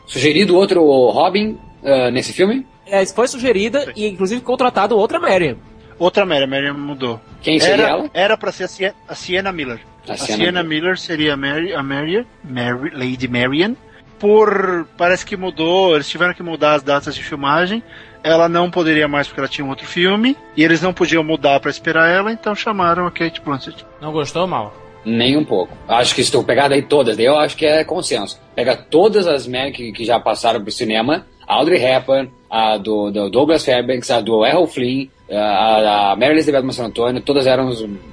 [0.06, 2.66] sugerido outro Robin ah, nesse filme?
[2.86, 5.56] É, foi sugerida e inclusive contratado outra Marion.
[5.98, 7.18] Outra Mary, Mary mudou.
[7.42, 8.10] Quem seria Era, ela?
[8.12, 8.64] era pra ser
[9.08, 9.80] a, a Sienna Miller.
[10.08, 13.74] A A, Sienna Sienna Miller seria a Mary, a Mary, Mary, Lady Marian.
[14.18, 14.86] Por.
[14.96, 17.82] Parece que mudou, eles tiveram que mudar as datas de filmagem.
[18.22, 20.36] Ela não poderia mais porque ela tinha um outro filme.
[20.56, 23.84] E eles não podiam mudar pra esperar ela, então chamaram a Kate Blanchett.
[24.00, 24.74] Não gostou, mal?
[25.04, 25.76] Nem um pouco.
[25.86, 28.40] Acho que se tu pegar daí todas, eu acho que é consenso.
[28.54, 33.10] Pega todas as Mary que, que já passaram pro cinema, a Audrey Hepburn, a do,
[33.10, 37.70] do Douglas Fairbanks, a do Errol Flynn, a, a Mary Elizabeth Mastro Antônio, todas eram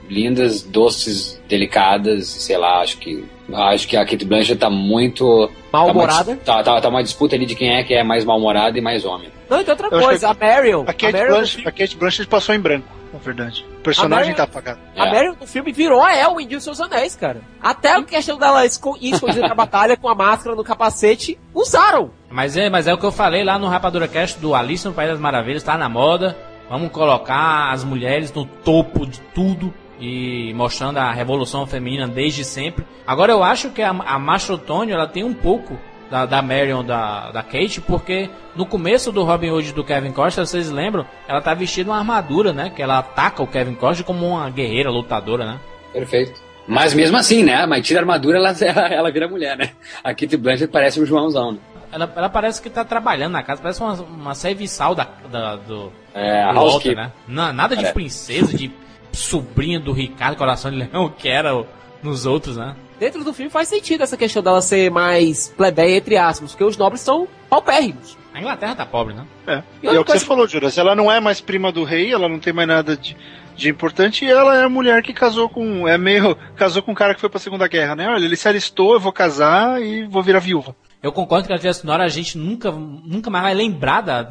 [0.10, 3.24] lindas, doces, delicadas, sei lá, acho que
[3.54, 6.36] acho que a Kate Blanchett tá muito Mal-humorada?
[6.38, 8.78] Tá, uma- tá, tá, tá uma disputa ali de quem é que é mais mal-humorada
[8.78, 9.30] e mais homem.
[9.50, 10.82] Não, e tem outra Eu coisa, a Marion.
[10.84, 13.66] A Kate, a Marion, Blanchett, a Kate Blanchett passou em branco, na verdade.
[13.80, 14.80] O personagem Marion- tá apagado.
[14.98, 15.12] a É.
[15.12, 17.42] Marion do filme virou a Elwin de Os Seus Anéis, cara.
[17.62, 22.12] Até a questão dela escondida na batalha com a máscara no capacete, usaram.
[22.32, 24.94] Mas é, mas é o que eu falei lá no Rapadura Cast do Alice no
[24.94, 26.36] País das Maravilhas, tá na moda.
[26.74, 32.84] Vamos colocar as mulheres no topo de tudo e mostrando a revolução feminina desde sempre.
[33.06, 36.84] Agora eu acho que a, a Macho Tônio, ela tem um pouco da, da Marion,
[36.84, 41.06] da, da Kate, porque no começo do Robin Hood do Kevin Costa, vocês lembram?
[41.28, 42.72] Ela tá vestida uma armadura, né?
[42.76, 45.60] Que ela ataca o Kevin Costa como uma guerreira lutadora, né?
[45.92, 46.42] Perfeito.
[46.68, 47.68] Mas mesmo assim, né?
[47.68, 48.50] Mas tira a armadura, ela,
[48.90, 49.70] ela vira mulher, né?
[50.04, 51.60] A Kate Blanchett parece um Joãozão, né?
[51.94, 55.92] Ela, ela parece que tá trabalhando na casa, parece uma, uma serviçal da, da- do,
[56.14, 57.12] É, a do Walter, né?
[57.28, 57.94] Na- nada de Parece.
[57.94, 58.72] princesa, de
[59.12, 61.66] sobrinha do Ricardo Coração de Leão, que era o-
[62.02, 62.76] nos outros, né?
[63.00, 66.78] dentro do filme faz sentido essa questão dela ser mais plebeia, entre aspas, porque os
[66.78, 68.18] nobres são paupérrimos.
[68.34, 69.26] A Inglaterra tá pobre, né?
[69.46, 70.78] É, E é outra o que você falou, Juras.
[70.78, 73.18] Ela não é mais prima do rei, ela não tem mais nada de,
[73.58, 75.86] de importante, e ela é a mulher que casou com.
[75.86, 76.36] É meio.
[76.56, 78.08] Casou com um cara que foi pra Segunda Guerra, né?
[78.08, 80.74] Olha, ele se alistou, eu vou casar e vou virar viúva.
[81.04, 84.30] Eu concordo que a trilha sonora a gente nunca, nunca mais vai lembrar da.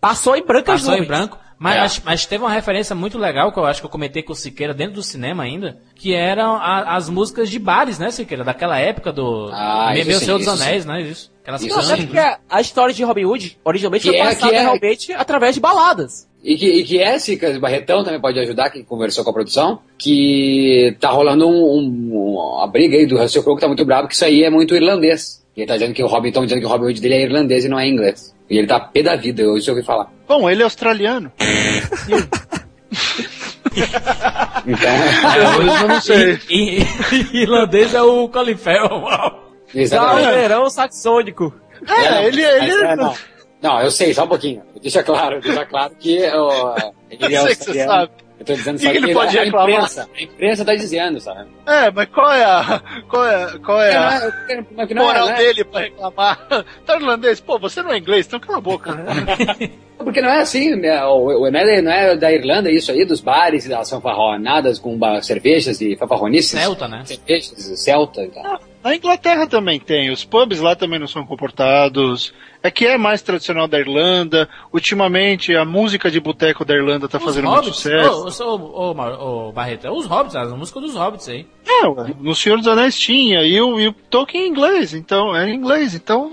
[0.00, 1.38] Passou em brancas Passou em branco.
[1.58, 1.80] Mas, É.
[1.80, 4.34] mas, mas teve uma referência muito legal que eu acho que eu comentei com o
[4.36, 8.42] Siqueira dentro do cinema ainda, que eram a- as músicas de bares, né, Siqueira?
[8.42, 9.50] Daquela época do.
[9.52, 11.02] Ah, Meu sim, Senhor dos Anéis, né?
[11.02, 11.30] Isso.
[11.42, 11.92] Aquelas Isso canções.
[11.92, 15.12] até porque a, história de Robin Hood, originalmente, Que foi é- passada que é- realmente
[15.12, 16.26] através de baladas.
[16.42, 17.18] E que, e que é,
[17.58, 22.14] Barretão também pode ajudar, que conversou com a produção, que tá rolando um, um-
[22.56, 24.74] uma briga aí do Russell Crowe que tá muito bravo, que isso aí é muito
[24.74, 25.39] irlandês.
[25.56, 27.22] E ele tá dizendo que o Robin, estão dizendo que o Robin Hood dele é
[27.22, 28.34] irlandês e não é inglês.
[28.48, 30.10] E ele tá pé da vida, eu isso eu ouvi falar.
[30.28, 31.30] Bom, ele é australiano.
[34.66, 34.90] Então,
[35.82, 36.38] Eu não sei.
[36.50, 39.00] E, e- irlandês é o Colin Farrell.
[39.00, 39.50] uau.
[39.74, 40.24] exatamente.
[40.24, 41.54] Caldeirão saxônico.
[41.86, 43.14] É, não, ele, ele é, não.
[43.62, 44.62] Não, eu sei, só um pouquinho.
[44.82, 46.74] Deixa claro, deixa claro que ó,
[47.10, 47.90] ele é Eu sei que você australiano.
[47.92, 48.12] sabe.
[48.40, 49.70] Eu tô dizendo E só que ele que pode a reclamar.
[49.70, 51.48] imprensa, a imprensa tá dizendo, sabe?
[51.66, 52.82] É, mas qual é a.
[53.08, 55.36] Qual é, qual é a É, mas que não é, moral né?
[55.36, 56.48] dele pra reclamar?
[56.86, 57.38] Tá irlandês?
[57.40, 58.90] Pô, você não é inglês, então cala a boca.
[59.98, 61.04] Porque não é assim, né?
[61.04, 64.78] O- o- não, é, não é da Irlanda isso aí, dos bares e das fanfarronadas
[64.78, 66.58] com cervejas e fanfarronices?
[66.58, 67.02] Celta, né?
[67.04, 68.58] Cervejas, celta e tal.
[68.82, 72.32] Na Inglaterra também tem, os pubs lá também não são comportados.
[72.62, 74.48] É que é mais tradicional da Irlanda.
[74.72, 77.76] Ultimamente a música de boteco da Irlanda tá Os fazendo muito Hobbits.
[77.76, 78.44] sucesso.
[78.44, 81.46] Ô, ô, Mar- ô, Barreto, é os Hobbits, a música dos Hobbits aí.
[81.66, 81.82] É,
[82.20, 85.54] no Senhor dos Anéis tinha, e o, e o Tolkien em inglês, então, é em
[85.54, 86.32] inglês, então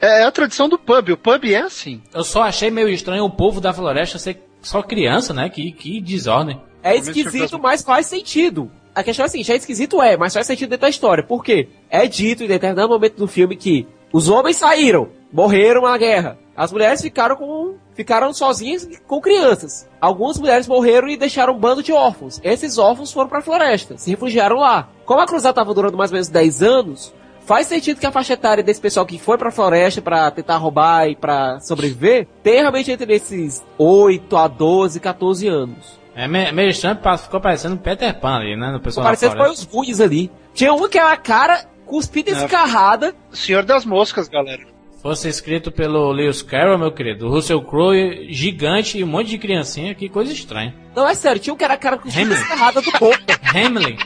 [0.00, 2.00] é, é a tradição do pub, o pub é assim.
[2.14, 5.48] Eu só achei meio estranho o povo da floresta ser só criança, né?
[5.50, 6.60] Que, que desordem.
[6.82, 8.70] É esquisito, mas faz sentido.
[8.96, 11.22] A questão é assim, já é esquisito é, mas faz sentido dentro da história.
[11.22, 11.68] Por quê?
[11.90, 16.38] É dito em determinado momento do filme que os homens saíram, morreram na guerra.
[16.56, 19.86] As mulheres ficaram com ficaram sozinhas com crianças.
[20.00, 22.40] Algumas mulheres morreram e deixaram um bando de órfãos.
[22.42, 24.88] Esses órfãos foram pra floresta, se refugiaram lá.
[25.04, 27.12] Como a cruzada estava durando mais ou menos 10 anos,
[27.46, 31.08] faz sentido que a faixa etária desse pessoal que foi pra floresta pra tentar roubar
[31.08, 35.98] e pra sobreviver, tenha realmente entre esses 8 a 12, 14 anos.
[36.14, 38.72] É me- meio estranho, ficou parecendo Peter Pan ali, né?
[38.72, 40.30] No pessoal da Parecendo foi os Goonies ali.
[40.54, 42.44] Tinha uma que era a cara cuspida e É.
[42.44, 43.14] escarrada.
[43.32, 44.62] Senhor das Moscas, galera.
[45.02, 49.94] Fosse escrito pelo Lewis Carroll, meu querido, Russell Crowe gigante e um monte de criancinha,
[49.94, 50.74] que coisa estranha.
[50.96, 52.40] Não, é sério, tinha um que era a cara cuspida e Hamlin.
[52.42, 53.18] escarrada do povo.
[53.54, 53.96] Hamlin.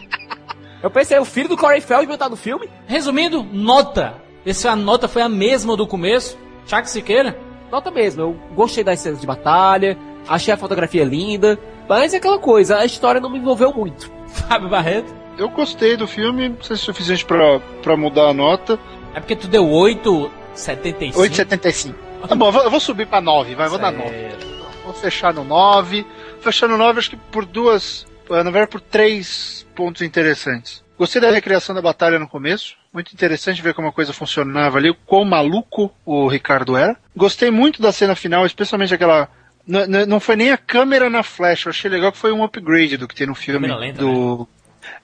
[0.82, 2.68] Eu pensei, o filho do Corey Feldman tá no filme?
[2.86, 4.14] Resumindo, nota.
[4.44, 6.38] Esse a nota foi a mesma do começo.
[6.66, 7.36] Chuck Siqueira.
[7.70, 9.96] Nota mesmo, eu gostei das cenas de batalha,
[10.28, 11.56] achei a fotografia linda,
[11.88, 14.10] mas é aquela coisa, a história não me envolveu muito.
[14.26, 15.14] Fábio Barreto.
[15.38, 18.78] Eu gostei do filme, não sei se é suficiente pra, pra mudar a nota.
[19.14, 21.12] É porque tu deu 8,75.
[21.14, 21.94] 8,75.
[22.28, 24.10] Tá bom, eu vou, eu vou subir pra 9, vai, vou dar 9.
[24.84, 26.04] Vou fechar no 9.
[26.40, 28.06] Fechar no 9, acho que por duas.
[28.30, 30.82] Na verdade, por três pontos interessantes.
[30.98, 32.74] Gostei da recriação da batalha no começo.
[32.92, 36.96] Muito interessante ver como a coisa funcionava ali, o quão maluco o Ricardo era.
[37.16, 39.28] Gostei muito da cena final, especialmente aquela.
[40.08, 43.06] Não foi nem a câmera na flash, eu achei legal que foi um upgrade do
[43.06, 43.68] que tem no filme.
[43.68, 43.92] Lenta, né?
[43.92, 44.48] do...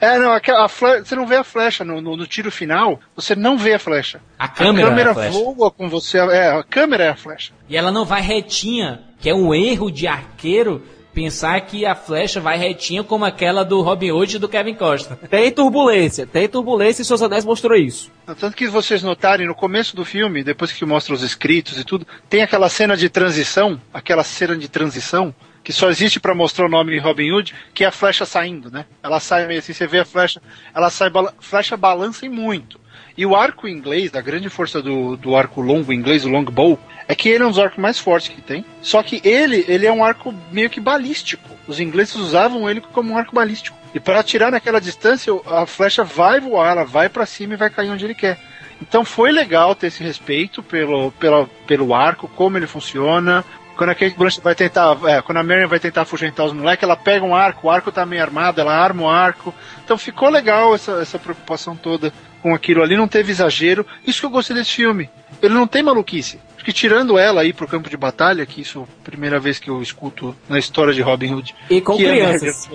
[0.00, 3.36] É, não, a fle- você não vê a flecha no, no- no tiro final, você
[3.36, 4.20] não vê a flecha.
[4.38, 5.30] A câmera, a câmera é a flecha.
[5.38, 7.52] voa com você, é, a câmera é a flecha.
[7.68, 10.82] E ela não vai retinha, que é um erro de arqueiro
[11.16, 15.16] pensar que a flecha vai retinha como aquela do Robin Hood e do Kevin Costa.
[15.30, 18.12] Tem turbulência, tem turbulência e Seus Anéis mostrou isso.
[18.38, 22.06] Tanto que vocês notarem no começo do filme, depois que mostra os escritos e tudo,
[22.28, 26.68] tem aquela cena de transição, aquela cena de transição, que só existe pra mostrar o
[26.68, 28.84] nome Robin Hood, que é a flecha saindo, né?
[29.02, 30.42] Ela sai meio assim, você vê a flecha,
[30.74, 32.78] ela sai, bala- flecha balança em muito.
[33.16, 37.14] E o arco inglês, a grande força do, do arco longo inglês, o longbow, é
[37.14, 38.64] que ele é um dos arcos mais fortes que tem.
[38.82, 41.48] Só que ele, ele é um arco meio que balístico.
[41.66, 43.76] Os ingleses usavam ele como um arco balístico.
[43.94, 47.70] E para atirar naquela distância, a flecha vai voar, ela vai para cima e vai
[47.70, 48.38] cair onde ele quer.
[48.80, 53.44] Então foi legal ter esse respeito pelo, pela, pelo arco, como ele funciona.
[53.76, 56.82] Quando a Kate Blanchett vai tentar, é, quando a Marion vai tentar afugentar os moleques,
[56.82, 59.54] ela pega um arco, o arco tá meio armado, ela arma o arco.
[59.84, 63.86] Então ficou legal essa, essa preocupação toda com aquilo ali, não teve exagero.
[64.06, 65.10] Isso que eu gostei desse filme.
[65.42, 66.40] Ele não tem maluquice.
[66.66, 69.70] Que tirando ela aí pro campo de batalha, que isso é a primeira vez que
[69.70, 71.54] eu escuto na história de Robin Hood.
[71.70, 72.68] E com é crianças.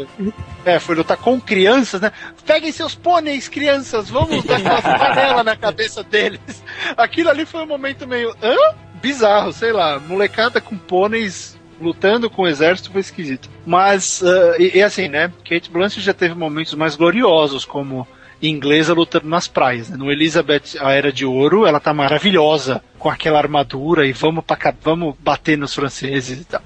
[0.64, 2.10] É, foi lutar com crianças, né?
[2.46, 6.64] Peguem seus pôneis, crianças, vamos dar uma panela na cabeça deles.
[6.96, 8.34] Aquilo ali foi um momento meio.
[8.42, 8.56] hã?
[9.02, 10.00] Bizarro, sei lá.
[10.00, 13.50] Molecada com pôneis lutando com o exército foi esquisito.
[13.66, 15.34] Mas, ah, e, e assim, né?
[15.44, 18.08] Kate Blanchett já teve momentos mais gloriosos, como
[18.50, 19.90] inglesa lutando nas praias.
[19.90, 19.98] Né?
[19.98, 24.56] No Elizabeth, a Era de Ouro, ela tá maravilhosa com aquela armadura e vamos, pra,
[24.56, 26.62] cá- vamos bater nos franceses e tal.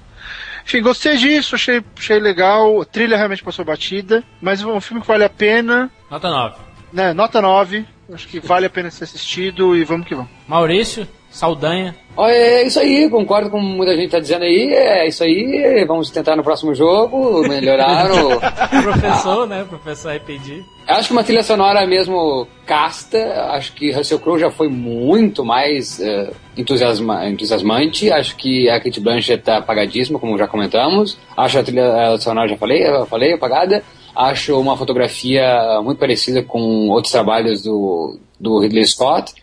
[0.64, 2.80] Enfim, gostei disso, achei, achei legal.
[2.80, 5.90] A trilha realmente passou batida, mas é um filme que vale a pena.
[6.10, 6.54] Nota 9.
[6.92, 7.12] Né?
[7.12, 7.86] Nota 9.
[8.12, 10.30] Acho que vale a pena ser assistido e vamos que vamos.
[10.46, 11.06] Maurício,
[11.36, 11.94] Saldanha.
[12.18, 16.34] É isso aí, concordo com muita gente tá dizendo aí, é isso aí, vamos tentar
[16.34, 18.40] no próximo jogo, melhorar o...
[18.82, 19.66] Professor, né?
[19.68, 20.64] Professor RPG.
[20.88, 23.18] Acho que uma trilha sonora mesmo casta,
[23.50, 29.00] acho que Russell Crowe já foi muito mais eh, entusiasma- entusiasmante, acho que a Kate
[29.00, 31.82] Blanchett tá apagadíssima, como já comentamos, acho a trilha
[32.14, 33.82] eh, sonora, já falei, eu falei, apagada,
[34.16, 39.34] acho uma fotografia muito parecida com outros trabalhos do, do Ridley Scott,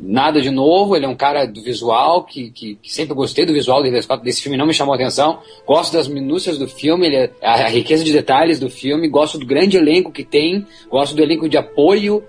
[0.00, 3.52] nada de novo, ele é um cara do visual, que, que, que sempre gostei do
[3.52, 6.66] visual do Ridley Scott, desse filme não me chamou a atenção, gosto das minúcias do
[6.68, 10.66] filme, é- a, a riqueza de detalhes do filme, gosto do grande elenco que tem,
[10.90, 12.22] gosto do elenco de apoio,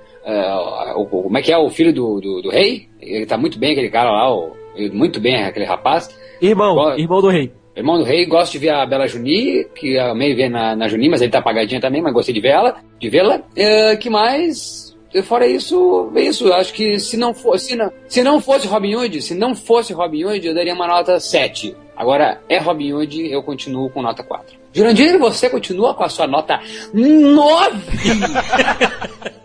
[0.96, 2.88] o- o- como é que é o filho do, do, do rei?
[3.02, 4.54] Ele tá muito bem, aquele cara lá, o-
[4.94, 6.10] muito bem, aquele rapaz.
[6.42, 7.52] Irmão, Qual- irmão do rei.
[7.80, 11.08] Irmão do Rei, gosto de ver a Bela Juni, que amei ver na, na Juni,
[11.08, 13.42] mas ele tá apagadinha também, mas gostei de ver ela, de vê-la.
[13.56, 14.94] É, que mais?
[15.24, 16.52] Fora isso, é isso.
[16.52, 19.94] Acho que se não fosse, se não, se não fosse Robin Hood, se não fosse
[19.94, 21.74] Robin Hood, eu daria uma nota 7.
[21.96, 24.58] Agora, é Robin Hood, eu continuo com nota 4.
[24.74, 26.60] Jurandir, você continua com a sua nota
[26.94, 27.80] 9!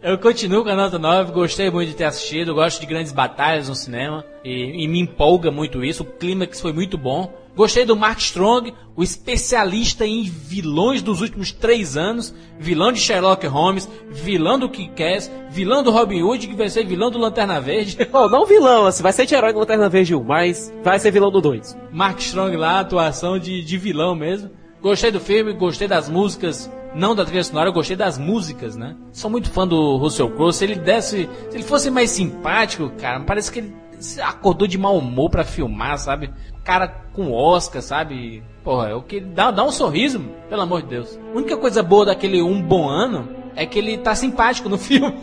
[0.00, 3.68] Eu continuo com a nota 9, gostei muito de ter assistido, gosto de grandes batalhas
[3.68, 7.34] no cinema e, e me empolga muito isso, o clímax foi muito bom.
[7.58, 13.44] Gostei do Mark Strong, o especialista em vilões dos últimos três anos, vilão de Sherlock
[13.48, 17.98] Holmes, vilão do Kick-Ass, vilão do Robin Hood, que vai ser vilão do Lanterna Verde.
[18.12, 21.10] Não, não vilão, assim, vai ser de herói do Lanterna Verde 1, mas vai ser
[21.10, 21.76] vilão do 2.
[21.90, 24.50] Mark Strong lá, atuação de, de vilão mesmo.
[24.80, 28.94] Gostei do filme, gostei das músicas, não da trilha sonora, eu gostei das músicas, né?
[29.10, 33.18] Sou muito fã do Russell Crowe, se ele desse, se ele fosse mais simpático, cara,
[33.18, 33.74] parece que ele
[34.22, 36.30] acordou de mau humor pra filmar, sabe?
[36.68, 38.42] Cara com Oscar, sabe?
[38.62, 41.18] Porra, é o que dá, dá um sorriso, pelo amor de Deus.
[41.32, 45.16] A única coisa boa daquele Um Bom Ano é que ele tá simpático no filme,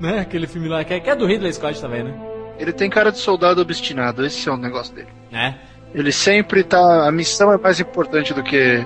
[0.00, 0.18] né?
[0.18, 2.20] Aquele filme lá, que é, que é do Ridley Scott também, né?
[2.58, 5.06] Ele tem cara de soldado obstinado, esse é o negócio dele.
[5.32, 5.54] É.
[5.94, 7.06] Ele sempre tá.
[7.06, 8.84] A missão é mais importante do que.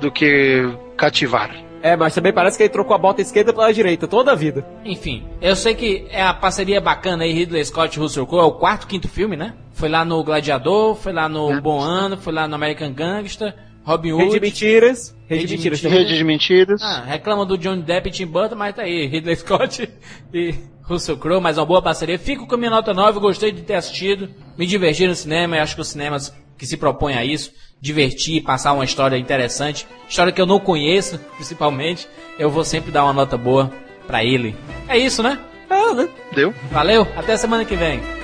[0.00, 1.54] do que cativar.
[1.84, 4.66] É, mas também parece que ele trocou a bota esquerda pela direita toda a vida.
[4.84, 8.44] Enfim, eu sei que é a parceria bacana aí, Ridley Scott e Russell Crowe, é
[8.44, 9.54] o quarto, quinto filme, né?
[9.74, 13.54] Foi lá no Gladiador, foi lá no Bom Ano, foi lá no American Gangster,
[13.84, 14.24] Robin Hood.
[14.24, 15.16] Rede de mentiras.
[15.28, 15.82] Rede Rede de mentiras.
[15.82, 16.82] Rede de mentiras.
[16.82, 19.88] Ah, reclama do Johnny Depp e Tim Burton, mas tá aí, Ridley Scott
[20.32, 20.54] e
[20.84, 22.18] Russell Crowe, mais uma boa parceria.
[22.18, 25.58] Fico com a minha nota 9, gostei de ter assistido, me diverti no cinema, e
[25.58, 30.32] acho que os cinemas que se propõem a isso, divertir, passar uma história interessante, história
[30.32, 32.08] que eu não conheço, principalmente,
[32.38, 33.70] eu vou sempre dar uma nota boa
[34.06, 34.54] pra ele.
[34.88, 35.38] É isso, né?
[35.68, 36.08] Ah, né?
[36.32, 36.54] Deu?
[36.70, 38.23] Valeu, até semana que vem.